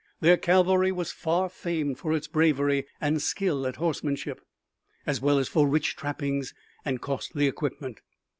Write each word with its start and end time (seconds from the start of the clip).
Their 0.19 0.35
cavalry 0.35 0.91
was 0.91 1.11
far 1.11 1.47
famed 1.47 1.99
for 1.99 2.11
its 2.11 2.25
bravery 2.27 2.87
and 2.99 3.21
skill 3.21 3.67
at 3.67 3.75
horsemanship, 3.75 4.41
as 5.05 5.21
well 5.21 5.37
as 5.37 5.47
for 5.47 5.67
rich 5.67 5.95
trappings 5.95 6.55
and 6.83 6.99
costly 6.99 7.45
equipment. 7.45 8.01